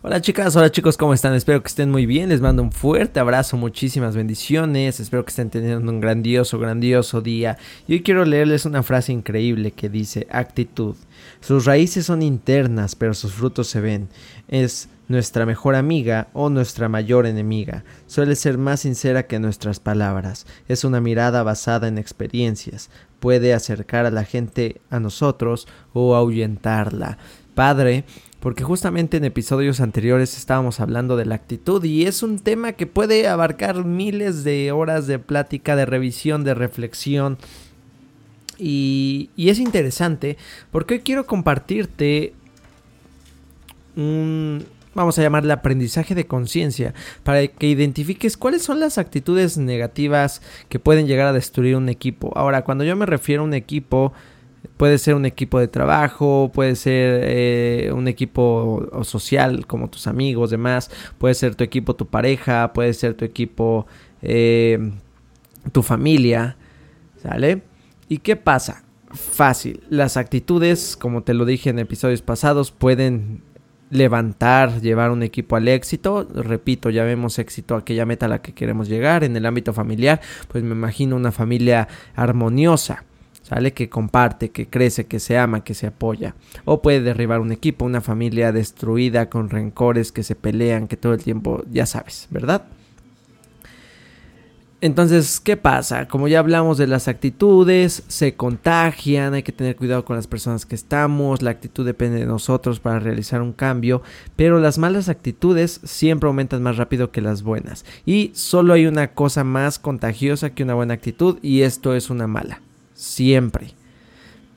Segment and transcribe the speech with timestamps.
[0.00, 1.34] Hola chicas, hola chicos, ¿cómo están?
[1.34, 5.50] Espero que estén muy bien, les mando un fuerte abrazo, muchísimas bendiciones, espero que estén
[5.50, 7.58] teniendo un grandioso, grandioso día.
[7.88, 10.94] Y hoy quiero leerles una frase increíble que dice, actitud.
[11.40, 14.08] Sus raíces son internas, pero sus frutos se ven.
[14.46, 17.82] Es nuestra mejor amiga o nuestra mayor enemiga.
[18.06, 20.46] Suele ser más sincera que nuestras palabras.
[20.68, 22.88] Es una mirada basada en experiencias.
[23.18, 27.18] Puede acercar a la gente a nosotros o ahuyentarla.
[27.56, 28.04] Padre,
[28.40, 32.86] porque justamente en episodios anteriores estábamos hablando de la actitud y es un tema que
[32.86, 37.38] puede abarcar miles de horas de plática, de revisión, de reflexión.
[38.58, 40.36] Y, es interesante
[40.70, 42.32] porque hoy quiero compartirte
[43.96, 44.64] un,
[44.94, 50.78] vamos a llamarle aprendizaje de conciencia, para que identifiques cuáles son las actitudes negativas que
[50.78, 52.32] pueden llegar a destruir un equipo.
[52.36, 54.12] Ahora, cuando yo me refiero a un equipo,
[54.76, 60.50] Puede ser un equipo de trabajo, puede ser eh, un equipo social como tus amigos,
[60.50, 60.90] demás.
[61.18, 63.86] Puede ser tu equipo, tu pareja, puede ser tu equipo,
[64.22, 64.92] eh,
[65.72, 66.56] tu familia.
[67.22, 67.62] ¿Sale?
[68.08, 68.84] ¿Y qué pasa?
[69.10, 69.82] Fácil.
[69.90, 73.42] Las actitudes, como te lo dije en episodios pasados, pueden
[73.90, 76.28] levantar, llevar un equipo al éxito.
[76.32, 79.24] Repito, ya vemos éxito, aquella meta a la que queremos llegar.
[79.24, 83.04] En el ámbito familiar, pues me imagino una familia armoniosa.
[83.48, 83.72] ¿Sale?
[83.72, 86.34] Que comparte, que crece, que se ama, que se apoya.
[86.64, 91.14] O puede derribar un equipo, una familia destruida con rencores que se pelean, que todo
[91.14, 92.66] el tiempo, ya sabes, ¿verdad?
[94.80, 96.06] Entonces, ¿qué pasa?
[96.06, 100.66] Como ya hablamos de las actitudes, se contagian, hay que tener cuidado con las personas
[100.66, 104.02] que estamos, la actitud depende de nosotros para realizar un cambio,
[104.36, 107.84] pero las malas actitudes siempre aumentan más rápido que las buenas.
[108.06, 112.28] Y solo hay una cosa más contagiosa que una buena actitud y esto es una
[112.28, 112.60] mala
[112.98, 113.74] siempre.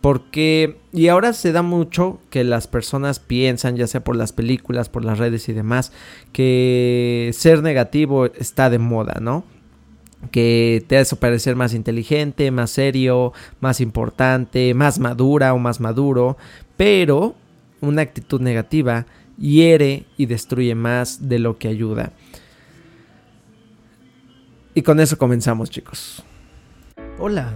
[0.02, 4.90] Porque, y ahora se da mucho que las personas piensan, ya sea por las películas,
[4.90, 5.94] por las redes y demás,
[6.34, 9.44] que ser negativo está de moda, ¿no?
[10.32, 16.36] Que te hace parecer más inteligente, más serio, más importante, más madura o más maduro,
[16.78, 17.36] pero
[17.80, 19.06] una actitud negativa
[19.38, 22.12] hiere y destruye más de lo que ayuda.
[24.74, 26.24] Y con eso comenzamos, chicos.
[27.20, 27.56] Hola,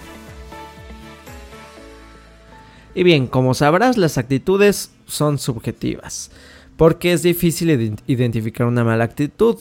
[2.93, 6.31] Y bien, como sabrás, las actitudes son subjetivas,
[6.77, 9.57] porque es difícil identificar una mala actitud.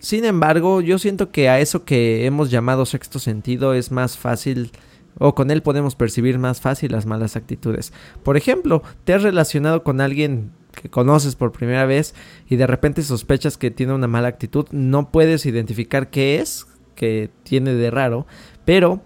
[0.00, 4.70] Sin embargo, yo siento que a eso que hemos llamado sexto sentido es más fácil
[5.18, 7.92] o con él podemos percibir más fácil las malas actitudes.
[8.22, 12.14] Por ejemplo, te has relacionado con alguien que conoces por primera vez
[12.48, 17.30] y de repente sospechas que tiene una mala actitud, no puedes identificar qué es que
[17.42, 18.26] tiene de raro,
[18.64, 19.02] pero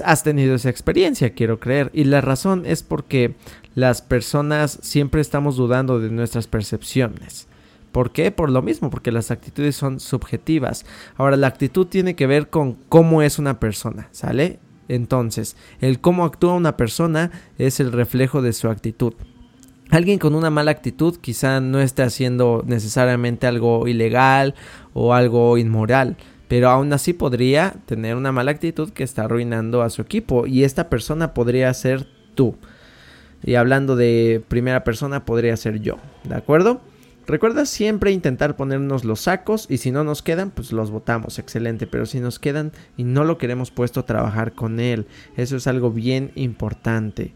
[0.00, 1.90] has tenido esa experiencia, quiero creer.
[1.92, 3.34] Y la razón es porque
[3.74, 7.48] las personas siempre estamos dudando de nuestras percepciones.
[7.92, 8.30] ¿Por qué?
[8.30, 10.86] Por lo mismo, porque las actitudes son subjetivas.
[11.16, 14.58] Ahora, la actitud tiene que ver con cómo es una persona, ¿sale?
[14.88, 19.14] Entonces, el cómo actúa una persona es el reflejo de su actitud.
[19.90, 24.54] Alguien con una mala actitud quizá no esté haciendo necesariamente algo ilegal
[24.94, 26.16] o algo inmoral,
[26.52, 30.64] pero aún así podría tener una mala actitud que está arruinando a su equipo y
[30.64, 32.56] esta persona podría ser tú.
[33.42, 36.82] Y hablando de primera persona podría ser yo, ¿de acuerdo?
[37.26, 41.86] Recuerda siempre intentar ponernos los sacos y si no nos quedan, pues los botamos, excelente.
[41.86, 45.06] Pero si nos quedan y no lo queremos puesto, trabajar con él.
[45.38, 47.32] Eso es algo bien importante.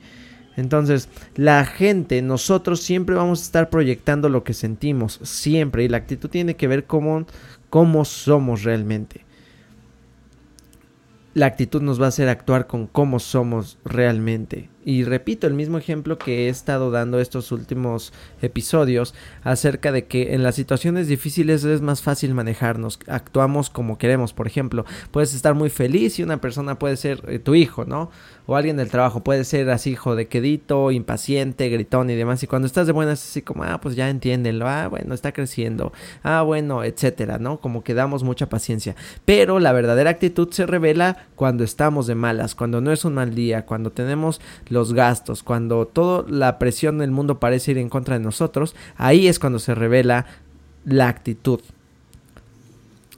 [0.57, 5.85] Entonces, la gente, nosotros siempre vamos a estar proyectando lo que sentimos, siempre.
[5.85, 7.27] Y la actitud tiene que ver cómo,
[7.71, 9.27] cómo somos realmente
[11.37, 14.71] la actitud nos va a hacer actuar con cómo somos realmente.
[14.87, 20.33] Y repito el mismo ejemplo que he estado dando estos últimos episodios acerca de que
[20.33, 24.33] en las situaciones difíciles es más fácil manejarnos, actuamos como queremos.
[24.33, 28.13] Por ejemplo, puedes estar muy feliz y una persona puede ser eh, tu hijo, ¿no?
[28.47, 32.45] O alguien del trabajo puede ser así hijo de quedito, impaciente, gritón y demás.
[32.45, 35.93] Y cuando estás de buenas, así como, ah, pues ya entiéndelo, ah, bueno, está creciendo,
[36.23, 37.61] ah, bueno, etcétera, ¿no?
[37.61, 38.95] Como que damos mucha paciencia.
[39.25, 43.35] Pero la verdadera actitud se revela cuando estamos de malas, cuando no es un mal
[43.35, 44.41] día, cuando tenemos
[44.77, 49.27] los gastos, cuando toda la presión del mundo parece ir en contra de nosotros, ahí
[49.27, 50.27] es cuando se revela
[50.85, 51.61] la actitud.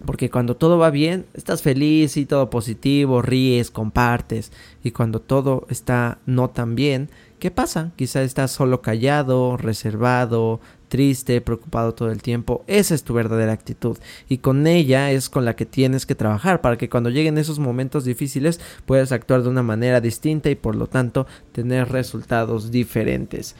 [0.07, 4.53] Porque cuando todo va bien, estás feliz y todo positivo, ríes, compartes.
[4.85, 7.11] Y cuando todo está no tan bien,
[7.41, 7.91] ¿qué pasa?
[7.97, 12.65] Quizá estás solo callado, reservado, triste, preocupado todo el tiempo.
[12.67, 13.99] Esa es tu verdadera actitud.
[14.29, 17.59] Y con ella es con la que tienes que trabajar para que cuando lleguen esos
[17.59, 23.55] momentos difíciles puedas actuar de una manera distinta y por lo tanto tener resultados diferentes.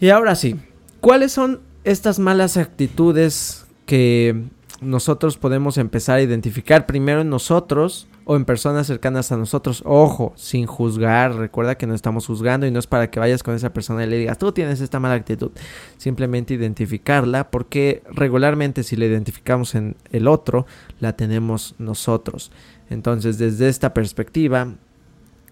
[0.00, 0.56] Y ahora sí,
[1.00, 4.44] ¿cuáles son estas malas actitudes que
[4.80, 9.82] nosotros podemos empezar a identificar primero en nosotros o en personas cercanas a nosotros.
[9.84, 11.34] Ojo, sin juzgar.
[11.36, 14.08] Recuerda que no estamos juzgando y no es para que vayas con esa persona y
[14.08, 15.52] le digas, tú tienes esta mala actitud.
[15.96, 20.66] Simplemente identificarla porque regularmente si la identificamos en el otro,
[21.00, 22.50] la tenemos nosotros.
[22.90, 24.74] Entonces, desde esta perspectiva,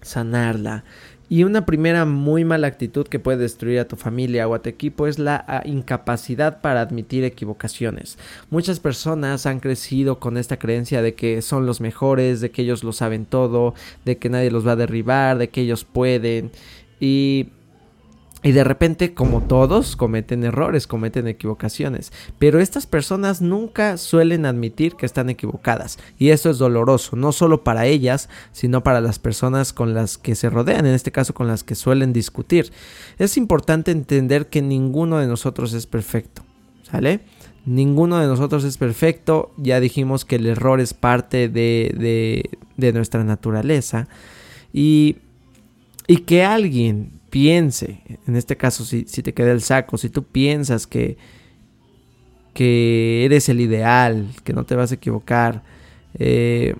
[0.02, 0.84] sanarla.
[1.32, 4.68] Y una primera muy mala actitud que puede destruir a tu familia o a tu
[4.68, 8.18] equipo es la ah, incapacidad para admitir equivocaciones.
[8.50, 12.84] Muchas personas han crecido con esta creencia de que son los mejores, de que ellos
[12.84, 13.72] lo saben todo,
[14.04, 16.50] de que nadie los va a derribar, de que ellos pueden.
[17.00, 17.48] Y
[18.44, 22.12] y de repente, como todos, cometen errores, cometen equivocaciones.
[22.40, 25.98] Pero estas personas nunca suelen admitir que están equivocadas.
[26.18, 30.34] Y eso es doloroso, no solo para ellas, sino para las personas con las que
[30.34, 32.72] se rodean, en este caso con las que suelen discutir.
[33.18, 36.42] Es importante entender que ninguno de nosotros es perfecto.
[36.82, 37.20] ¿Sale?
[37.64, 39.52] Ninguno de nosotros es perfecto.
[39.56, 42.44] Ya dijimos que el error es parte de,
[42.76, 44.08] de, nuestra naturaleza.
[44.72, 45.18] Y,
[46.08, 50.22] y que alguien piense, en este caso si, si te queda el saco, si tú
[50.22, 51.16] piensas que,
[52.52, 55.62] que eres el ideal, que no te vas a equivocar,
[56.18, 56.74] eh,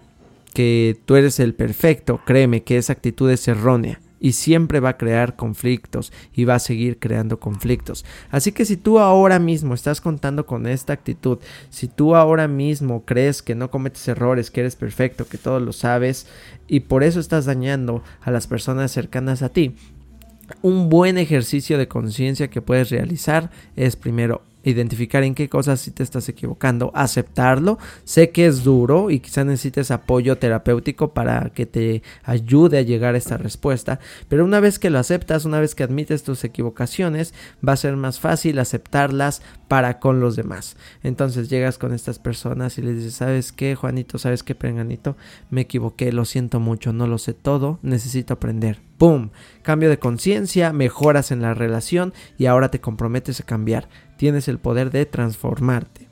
[0.52, 4.98] que tú eres el perfecto, créeme que esa actitud es errónea y siempre va a
[4.98, 8.04] crear conflictos y va a seguir creando conflictos.
[8.30, 11.38] Así que si tú ahora mismo estás contando con esta actitud,
[11.70, 15.72] si tú ahora mismo crees que no cometes errores, que eres perfecto, que todo lo
[15.72, 16.26] sabes
[16.68, 19.76] y por eso estás dañando a las personas cercanas a ti,
[20.60, 25.90] un buen ejercicio de conciencia que puedes realizar es primero identificar en qué cosas si
[25.90, 27.78] te estás equivocando, aceptarlo.
[28.04, 33.14] Sé que es duro y quizás necesites apoyo terapéutico para que te ayude a llegar
[33.14, 37.34] a esta respuesta, pero una vez que lo aceptas, una vez que admites tus equivocaciones,
[37.66, 40.76] va a ser más fácil aceptarlas para con los demás.
[41.02, 44.18] Entonces llegas con estas personas y les dices, ¿sabes qué, Juanito?
[44.18, 45.16] ¿Sabes qué, Prenganito?
[45.50, 48.80] Me equivoqué, lo siento mucho, no lo sé todo, necesito aprender.
[48.98, 49.30] ¡Pum!
[49.62, 53.88] Cambio de conciencia, mejoras en la relación y ahora te comprometes a cambiar
[54.22, 56.06] tienes el poder de transformarte.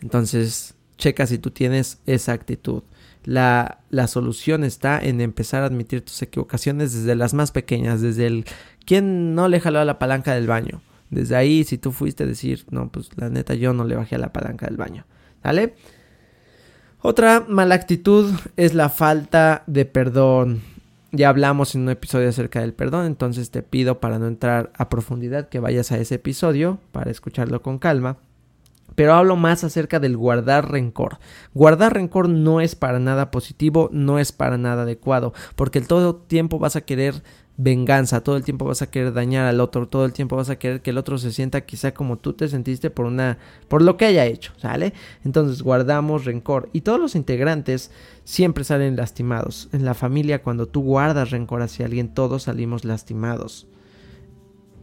[0.00, 2.82] Entonces, checa si tú tienes esa actitud.
[3.22, 8.26] La, la, solución está en empezar a admitir tus equivocaciones desde las más pequeñas, desde
[8.26, 8.46] el
[8.84, 10.82] quién no le jaló a la palanca del baño.
[11.08, 14.16] Desde ahí, si tú fuiste a decir, no, pues la neta yo no le bajé
[14.16, 15.06] a la palanca del baño.
[15.40, 15.76] ¿Vale?
[17.00, 20.62] Otra mala actitud es la falta de perdón.
[21.14, 24.88] Ya hablamos en un episodio acerca del perdón, entonces te pido para no entrar a
[24.88, 28.16] profundidad que vayas a ese episodio para escucharlo con calma.
[28.94, 31.18] Pero hablo más acerca del guardar rencor.
[31.52, 36.58] Guardar rencor no es para nada positivo, no es para nada adecuado, porque todo tiempo
[36.58, 37.22] vas a querer
[37.56, 40.58] venganza, todo el tiempo vas a querer dañar al otro, todo el tiempo vas a
[40.58, 43.96] querer que el otro se sienta quizá como tú te sentiste por una por lo
[43.96, 44.94] que haya hecho, ¿sale?
[45.24, 47.90] Entonces guardamos rencor y todos los integrantes
[48.24, 49.68] siempre salen lastimados.
[49.72, 53.66] En la familia cuando tú guardas rencor hacia alguien todos salimos lastimados.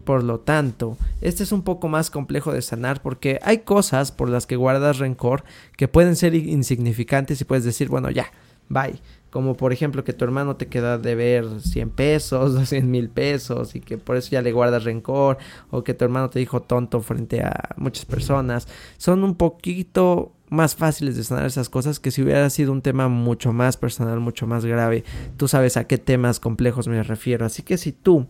[0.03, 4.29] Por lo tanto, este es un poco más complejo de sanar porque hay cosas por
[4.29, 5.43] las que guardas rencor
[5.77, 8.31] que pueden ser insignificantes y puedes decir, bueno, ya,
[8.69, 8.99] bye.
[9.29, 13.09] Como por ejemplo que tu hermano te queda de ver 100 pesos o 100 mil
[13.09, 15.37] pesos y que por eso ya le guardas rencor
[15.69, 18.67] o que tu hermano te dijo tonto frente a muchas personas.
[18.97, 23.07] Son un poquito más fáciles de sanar esas cosas que si hubiera sido un tema
[23.07, 25.03] mucho más personal, mucho más grave.
[25.37, 27.45] Tú sabes a qué temas complejos me refiero.
[27.45, 28.27] Así que si tú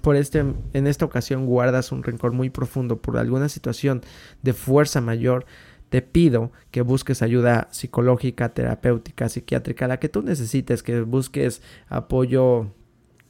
[0.00, 4.02] por este en esta ocasión guardas un rencor muy profundo por alguna situación
[4.42, 5.46] de fuerza mayor,
[5.90, 12.68] te pido que busques ayuda psicológica, terapéutica, psiquiátrica, la que tú necesites, que busques apoyo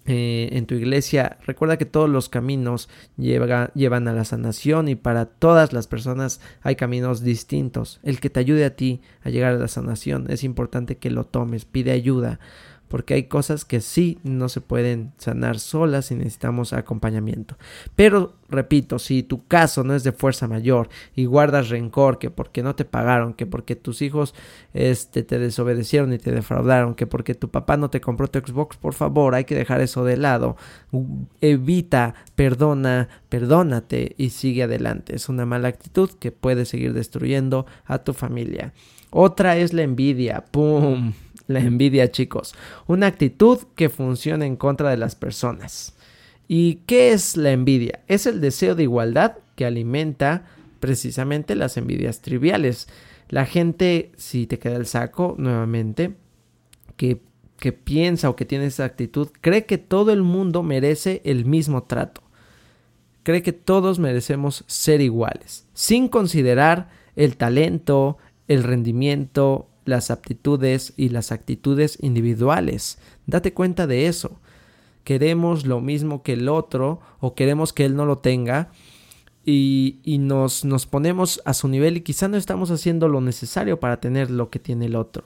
[0.06, 1.38] eh, en tu iglesia.
[1.46, 6.76] Recuerda que todos los caminos llevan a la sanación y para todas las personas hay
[6.76, 7.98] caminos distintos.
[8.02, 11.24] El que te ayude a ti a llegar a la sanación es importante que lo
[11.24, 12.40] tomes, pide ayuda
[12.90, 17.56] porque hay cosas que sí no se pueden sanar solas y necesitamos acompañamiento.
[17.94, 22.64] Pero repito, si tu caso no es de fuerza mayor y guardas rencor que porque
[22.64, 24.34] no te pagaron, que porque tus hijos
[24.74, 28.76] este te desobedecieron y te defraudaron, que porque tu papá no te compró tu Xbox,
[28.76, 30.56] por favor, hay que dejar eso de lado.
[31.40, 35.14] Evita, perdona, perdónate y sigue adelante.
[35.14, 38.72] Es una mala actitud que puede seguir destruyendo a tu familia.
[39.10, 40.44] Otra es la envidia.
[40.50, 41.12] ¡Pum!
[41.50, 42.54] La envidia, chicos.
[42.86, 45.96] Una actitud que funciona en contra de las personas.
[46.46, 48.04] ¿Y qué es la envidia?
[48.06, 50.46] Es el deseo de igualdad que alimenta
[50.78, 52.86] precisamente las envidias triviales.
[53.28, 56.14] La gente, si te queda el saco nuevamente,
[56.96, 57.20] que,
[57.58, 61.82] que piensa o que tiene esa actitud, cree que todo el mundo merece el mismo
[61.82, 62.22] trato.
[63.24, 71.08] Cree que todos merecemos ser iguales, sin considerar el talento, el rendimiento, las aptitudes y
[71.08, 72.98] las actitudes individuales.
[73.26, 74.40] Date cuenta de eso.
[75.04, 78.70] Queremos lo mismo que el otro o queremos que él no lo tenga
[79.44, 83.80] y, y nos, nos ponemos a su nivel y quizá no estamos haciendo lo necesario
[83.80, 85.24] para tener lo que tiene el otro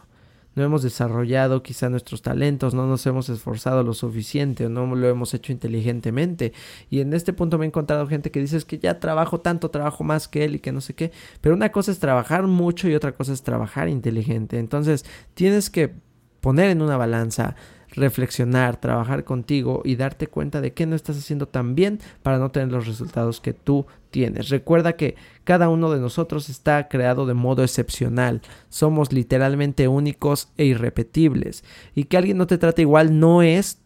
[0.55, 5.09] no hemos desarrollado quizá nuestros talentos, no nos hemos esforzado lo suficiente o no lo
[5.09, 6.53] hemos hecho inteligentemente.
[6.91, 10.05] Y en este punto me he encontrado gente que dice que ya trabajo tanto, trabajo
[10.05, 11.13] más que él y que no sé qué.
[11.41, 14.59] Pero una cosa es trabajar mucho y otra cosa es trabajar inteligente.
[14.59, 15.95] Entonces tienes que
[16.41, 17.57] poner en una balanza
[17.95, 22.51] reflexionar, trabajar contigo y darte cuenta de qué no estás haciendo tan bien para no
[22.51, 24.49] tener los resultados que tú tienes.
[24.49, 28.43] Recuerda que cada uno de nosotros está creado de modo excepcional.
[28.69, 31.65] Somos literalmente únicos e irrepetibles.
[31.95, 33.79] Y que alguien no te trate igual no es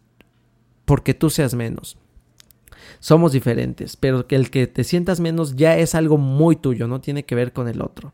[0.85, 1.97] porque tú seas menos.
[2.99, 6.99] Somos diferentes, pero que el que te sientas menos ya es algo muy tuyo, no
[6.99, 8.13] tiene que ver con el otro.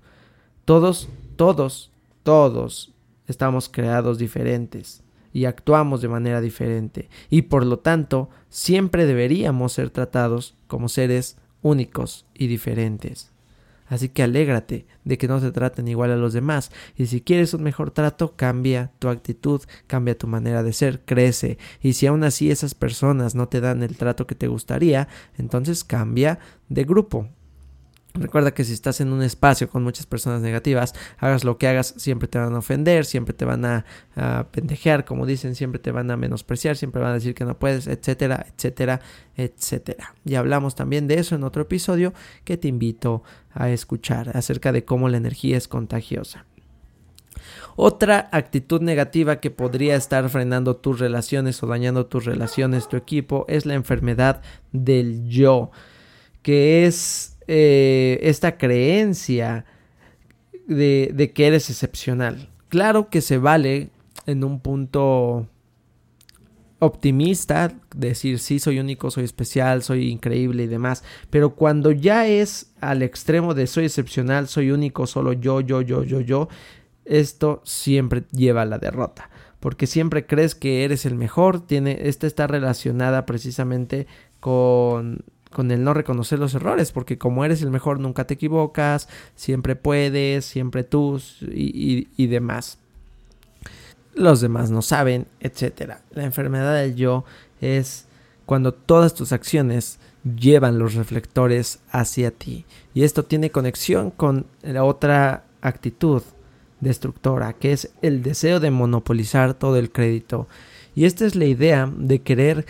[0.65, 1.91] Todos, todos,
[2.23, 2.91] todos
[3.27, 5.04] estamos creados diferentes
[5.35, 11.35] y actuamos de manera diferente y por lo tanto siempre deberíamos ser tratados como seres
[11.61, 13.33] únicos y diferentes.
[13.87, 16.71] Así que alégrate de que no te traten igual a los demás.
[16.95, 21.57] Y si quieres un mejor trato, cambia tu actitud, cambia tu manera de ser, crece.
[21.81, 25.83] Y si aún así esas personas no te dan el trato que te gustaría, entonces
[25.83, 26.39] cambia
[26.69, 27.29] de grupo.
[28.15, 31.93] Recuerda que si estás en un espacio con muchas personas negativas, hagas lo que hagas,
[31.97, 33.85] siempre te van a ofender, siempre te van a,
[34.51, 37.87] pendejear, como dicen, siempre te van a menospreciar, siempre van a decir que no puedes,
[37.87, 39.01] etcétera, etcétera,
[39.35, 40.15] etcétera.
[40.23, 42.13] Y hablamos también de eso en otro episodio
[42.45, 46.45] que te invito a escuchar acerca de cómo la energía es contagiosa.
[47.75, 53.45] Otra actitud negativa que podría estar frenando tus relaciones o dañando tus relaciones, tu equipo,
[53.49, 54.41] es la enfermedad
[54.71, 55.71] del yo,
[56.41, 59.65] que es eh, esta creencia
[60.67, 62.49] de, que eres excepcional.
[62.69, 63.89] Claro que se vale
[64.25, 65.47] en un punto
[66.79, 72.73] optimista, decir sí, soy único, soy especial, soy increíble y demás, pero cuando ya es
[72.81, 76.49] al extremo de soy excepcional, soy único, solo yo, yo, yo, yo, yo,
[77.05, 82.27] esto siempre lleva a la derrota, porque siempre crees que eres el mejor, tiene, esta
[82.27, 84.05] está relacionada precisamente
[84.39, 85.23] con
[85.55, 89.77] con el no reconocer los errores, porque como eres el mejor nunca te equivocas, siempre
[89.77, 92.77] puedes, siempre tú y, demás.
[94.15, 95.93] Los demás no saben, etc.
[96.11, 97.23] La enfermedad del yo
[97.61, 98.05] es
[98.45, 102.65] cuando todas tus acciones llevan los reflectores hacia ti.
[102.93, 106.21] Y esto tiene conexión con la otra actitud
[106.81, 110.49] destructora, que es el deseo de monopolizar todo el crédito.
[110.95, 112.65] Y esta es la idea de querer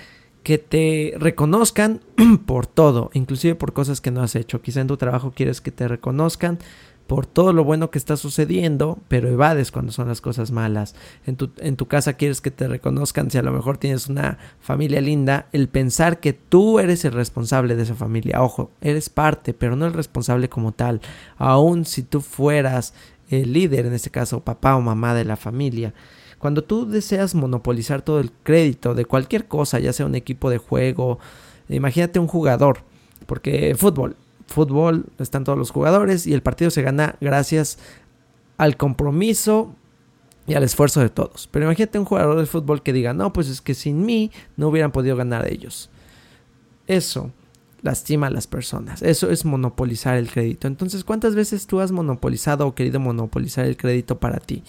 [0.45, 2.01] que te reconozcan
[2.45, 4.61] por todo, inclusive por cosas que no has hecho.
[4.61, 6.59] Quizá en tu trabajo quieres que te reconozcan
[7.07, 10.93] por todo lo bueno que está sucediendo, pero evades cuando son las cosas malas.
[11.25, 14.37] En tu, en tu casa quieres que te reconozcan si a lo mejor tienes una
[14.59, 18.43] familia linda, el pensar que tú eres el responsable de esa familia.
[18.43, 21.01] Ojo, eres parte, pero no el responsable como tal.
[21.37, 22.93] Aun si tú fueras
[23.31, 25.95] el líder, en este caso papá o mamá de la familia
[26.45, 30.59] Cuando tú deseas monopolizar todo el crédito de cualquier cosa, ya sea un equipo de
[30.59, 31.17] juego,
[31.69, 32.81] imagínate un jugador,
[33.25, 37.79] porque fútbol, fútbol están todos los jugadores y el partido se gana gracias
[38.57, 39.73] al compromiso
[40.45, 41.49] y al esfuerzo de todos.
[41.51, 44.67] Pero imagínate un jugador de fútbol que diga, no, pues es que sin mí no
[44.67, 45.89] hubieran podido ganar ellos.
[46.85, 47.31] Eso
[47.81, 49.01] lastima a las personas.
[49.01, 50.67] Eso es monopolizar el crédito.
[50.67, 54.61] Entonces, ¿cuántas veces tú has monopolizado o querido monopolizar el crédito para ti?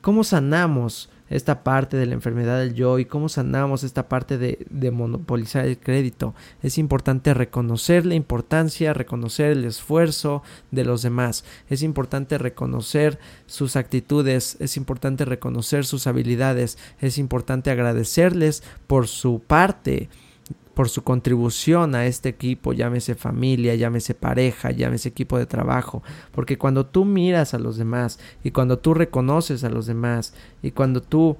[0.00, 4.90] ¿Cómo sanamos esta parte de la enfermedad del yo y cómo sanamos esta parte de,
[4.90, 6.34] monopolizar el crédito.
[6.62, 11.44] Es importante reconocer la importancia, reconocer el esfuerzo de los demás.
[11.68, 19.40] Es importante reconocer sus actitudes, es importante reconocer sus habilidades, es importante agradecerles por su
[19.46, 20.08] parte
[20.78, 26.56] por su contribución a este equipo, llámese familia, llámese pareja, llámese equipo de trabajo, porque
[26.56, 31.02] cuando tú miras a los demás y cuando tú reconoces a los demás y cuando
[31.02, 31.36] tú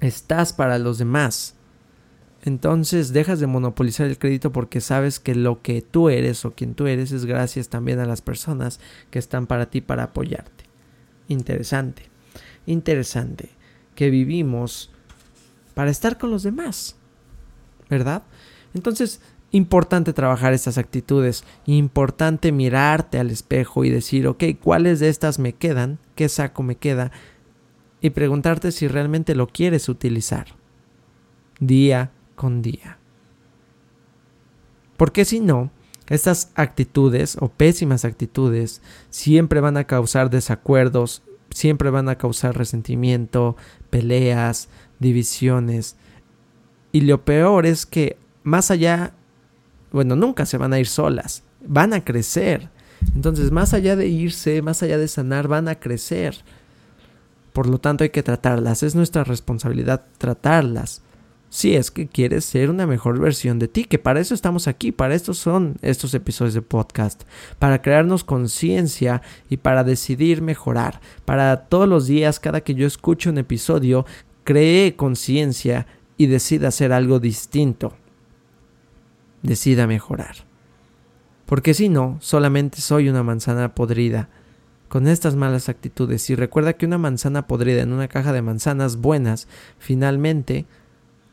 [0.00, 1.56] estás para los demás,
[2.42, 6.74] entonces dejas de monopolizar el crédito porque sabes que lo que tú eres o quien
[6.74, 8.80] tú eres es gracias también a las personas
[9.10, 10.64] que están para ti para apoyarte.
[11.28, 12.04] Interesante,
[12.64, 13.50] interesante
[13.94, 14.90] que vivimos
[15.74, 16.96] para estar con los demás,
[17.94, 18.24] ¿verdad?
[18.74, 19.20] Entonces,
[19.52, 25.52] importante trabajar estas actitudes, importante mirarte al espejo y decir, ok, ¿cuáles de estas me
[25.52, 25.98] quedan?
[26.16, 27.12] ¿Qué saco me queda?
[28.00, 30.48] Y preguntarte si realmente lo quieres utilizar
[31.60, 32.98] día con día.
[34.96, 35.70] Porque si no,
[36.08, 43.56] estas actitudes o pésimas actitudes siempre van a causar desacuerdos, siempre van a causar resentimiento,
[43.90, 45.96] peleas, divisiones.
[46.94, 49.14] Y lo peor es que más allá,
[49.90, 52.68] bueno, nunca se van a ir solas, van a crecer.
[53.16, 56.36] Entonces, más allá de irse, más allá de sanar, van a crecer.
[57.52, 58.84] Por lo tanto, hay que tratarlas.
[58.84, 61.02] Es nuestra responsabilidad tratarlas.
[61.50, 64.92] Si es que quieres ser una mejor versión de ti, que para eso estamos aquí,
[64.92, 67.24] para esto son estos episodios de podcast,
[67.58, 69.20] para crearnos conciencia
[69.50, 74.06] y para decidir mejorar, para todos los días, cada que yo escucho un episodio,
[74.44, 77.94] cree conciencia y decida hacer algo distinto
[79.44, 80.36] decida mejorar.
[81.46, 84.28] Porque si no, solamente soy una manzana podrida
[84.88, 86.28] con estas malas actitudes.
[86.30, 89.46] Y recuerda que una manzana podrida en una caja de manzanas buenas
[89.78, 90.66] finalmente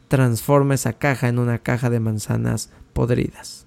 [0.09, 3.65] transforma esa caja en una caja de manzanas podridas.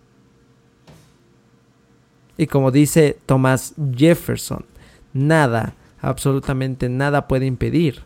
[2.36, 4.66] Y como dice Thomas Jefferson,
[5.12, 8.02] nada, absolutamente nada puede impedir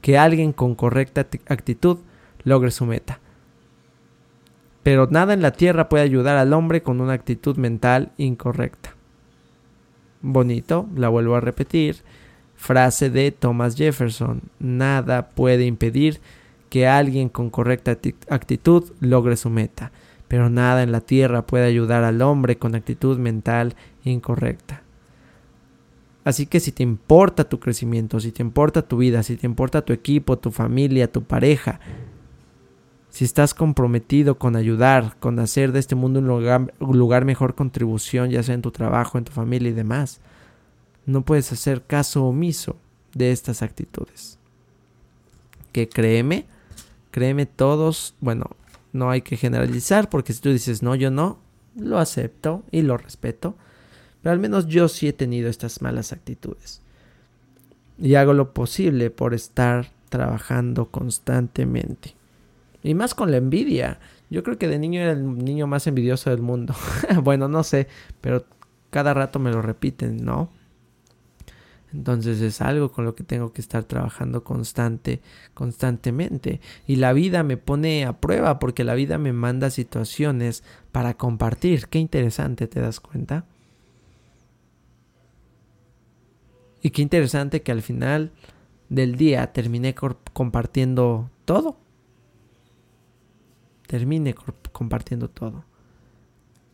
[0.00, 1.98] que alguien con correcta actitud
[2.46, 3.20] logre su meta.
[4.82, 8.94] Pero nada en la tierra puede ayudar al hombre con una actitud mental incorrecta.
[10.22, 11.96] Bonito, la vuelvo a repetir.
[12.54, 14.42] Frase de Thomas Jefferson.
[14.60, 16.20] Nada puede impedir
[16.70, 19.90] que alguien con correcta actitud logre su meta.
[20.28, 24.82] Pero nada en la tierra puede ayudar al hombre con actitud mental incorrecta.
[26.24, 29.84] Así que si te importa tu crecimiento, si te importa tu vida, si te importa
[29.84, 31.80] tu equipo, tu familia, tu pareja,
[33.16, 36.26] si estás comprometido con ayudar, con hacer de este mundo un
[36.98, 40.20] lugar, mejor contribución, ya sea en tu trabajo, en tu familia y demás,
[41.06, 42.76] no puedes hacer caso omiso
[43.14, 44.36] de estas actitudes.
[45.72, 46.44] Que créeme,
[47.10, 48.50] créeme todos, bueno,
[48.92, 51.38] no hay que generalizar porque si tú dices no, yo no,
[51.74, 53.54] lo acepto y lo respeto,
[54.22, 56.82] pero al menos yo sí he tenido estas malas actitudes.
[57.98, 62.14] Y hago lo posible por estar trabajando constantemente.
[62.86, 63.98] Y más con la envidia.
[64.30, 66.72] Yo creo que de niño era el niño más envidioso del mundo.
[67.24, 67.88] bueno, no sé,
[68.20, 68.44] pero
[68.90, 70.50] cada rato me lo repiten, ¿no?
[71.92, 75.20] Entonces es algo con lo que tengo que estar trabajando constante,
[75.52, 76.60] constantemente.
[76.86, 81.88] Y la vida me pone a prueba porque la vida me manda situaciones para compartir.
[81.88, 83.46] Qué interesante, ¿te das cuenta?
[86.82, 88.30] Y qué interesante que al final
[88.90, 89.96] del día terminé
[90.32, 91.84] compartiendo todo
[93.86, 94.34] termine
[94.72, 95.64] compartiendo todo.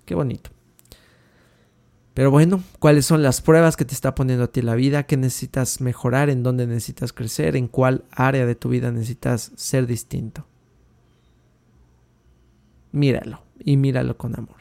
[0.05, 0.51] Qué bonito.
[2.15, 5.05] Pero bueno, ¿cuáles son las pruebas que te está poniendo a ti la vida?
[5.05, 6.29] ¿Qué necesitas mejorar?
[6.29, 7.57] ¿En dónde necesitas crecer?
[7.57, 10.47] ¿En cuál área de tu vida necesitas ser distinto?
[12.91, 14.57] Míralo y míralo con amor.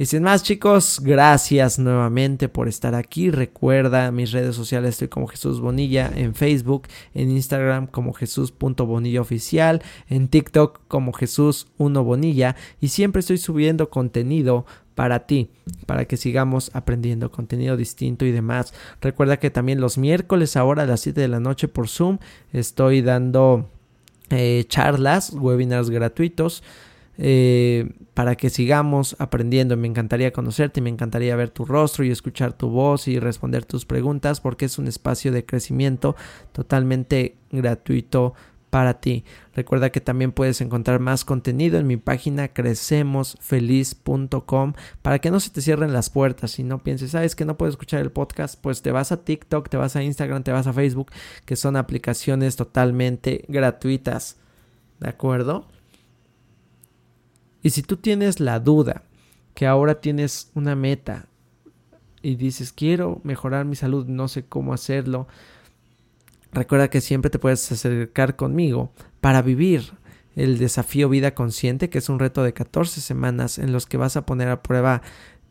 [0.00, 3.30] Y sin más chicos, gracias nuevamente por estar aquí.
[3.30, 9.82] Recuerda mis redes sociales, estoy como Jesús Bonilla en Facebook, en Instagram como Jesús.bonilla oficial,
[10.08, 15.50] en TikTok como Jesús 1 Bonilla y siempre estoy subiendo contenido para ti,
[15.84, 18.72] para que sigamos aprendiendo contenido distinto y demás.
[19.02, 22.20] Recuerda que también los miércoles ahora a las 7 de la noche por Zoom
[22.54, 23.68] estoy dando
[24.30, 26.62] eh, charlas, webinars gratuitos
[27.22, 29.76] eh, para que sigamos aprendiendo.
[29.76, 33.84] Me encantaría conocerte, me encantaría ver tu rostro y escuchar tu voz y responder tus
[33.84, 36.16] preguntas porque es un espacio de crecimiento
[36.52, 38.32] totalmente gratuito
[38.70, 39.26] para ti.
[39.54, 45.50] Recuerda que también puedes encontrar más contenido en mi página crecemosfeliz.com para que no se
[45.50, 48.80] te cierren las puertas y no pienses, sabes que no puedes escuchar el podcast, pues
[48.80, 51.12] te vas a TikTok, te vas a Instagram, te vas a Facebook,
[51.44, 54.38] que son aplicaciones totalmente gratuitas.
[55.00, 55.66] ¿De acuerdo?
[57.62, 59.02] Y si tú tienes la duda
[59.54, 61.26] que ahora tienes una meta
[62.22, 65.26] y dices, quiero mejorar mi salud, no sé cómo hacerlo,
[66.52, 69.92] recuerda que siempre te puedes acercar conmigo para vivir
[70.36, 74.16] el desafío vida consciente, que es un reto de 14 semanas en los que vas
[74.16, 75.02] a poner a prueba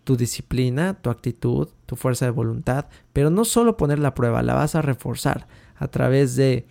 [0.04, 4.56] tu disciplina, tu actitud, tu fuerza de voluntad, pero no solo poner la prueba, la
[4.56, 6.66] vas a reforzar a través de,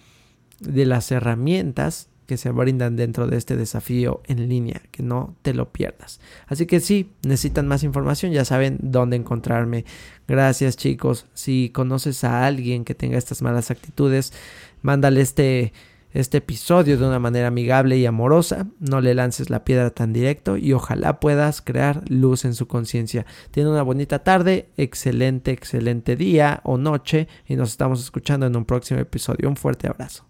[0.60, 5.54] de las herramientas que se brindan dentro de este desafío en línea, que no te
[5.54, 6.20] lo pierdas.
[6.46, 9.86] Así que si necesitan más información, ya saben dónde encontrarme.
[10.28, 11.24] Gracias chicos.
[11.32, 14.34] Si conoces a alguien que tenga estas malas actitudes,
[14.82, 15.72] mándale este,
[16.12, 18.66] este episodio de una manera amigable y amorosa.
[18.78, 23.24] No le lances la piedra tan directo y ojalá puedas crear luz en su conciencia.
[23.52, 28.66] Tiene una bonita tarde, excelente, excelente día o noche y nos estamos escuchando en un
[28.66, 29.48] próximo episodio.
[29.48, 30.27] Un fuerte abrazo.